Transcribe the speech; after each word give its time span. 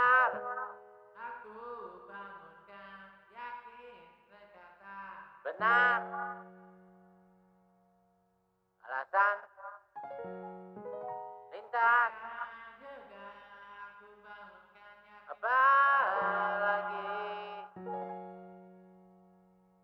benar. 0.00 0.32
Aku 1.20 1.60
bangunkan 2.08 3.00
yakin 3.36 4.00
sekata 4.32 5.00
Benar. 5.44 6.00
Alasan. 8.80 9.36
Lintas. 11.52 12.12
juga 12.80 13.28
aku 13.84 14.08
bangunkan 14.24 14.96
yakin 15.04 15.28
Apa 15.36 15.60
lagi? 16.64 17.20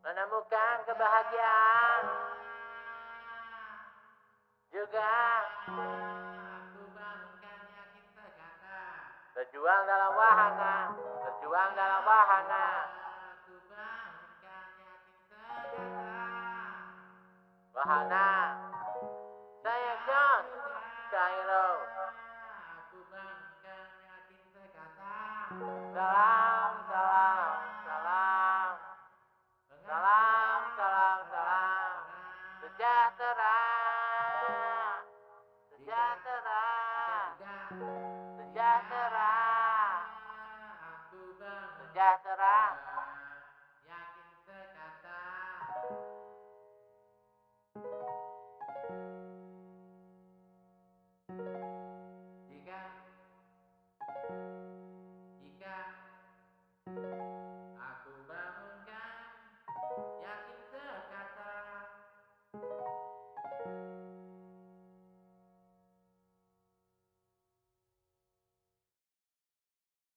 Menemukan 0.00 0.76
kebahagiaan. 0.88 2.04
Juga 4.72 5.12
Aku 5.68 6.82
bangunkan 6.96 7.60
yakin 7.68 8.04
sekata 8.16 8.80
berjuang 9.56 9.88
dalam 9.88 10.12
wahana. 10.12 10.92
Berjuang 11.24 11.70
dalam 11.72 12.02
wahana. 12.04 12.66
Wahana. 17.72 18.28
Saya 19.64 19.94
John. 20.04 20.44
Cairo. 21.08 21.68
Salam, 25.96 26.72
salam, 26.92 27.56
salam. 27.88 28.70
Salam, 29.88 30.60
salam, 30.76 31.18
salam. 31.32 31.92
Sejahtera. 32.60 33.56
Sejahtera. 35.72 36.64